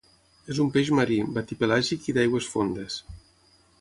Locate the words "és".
0.53-0.61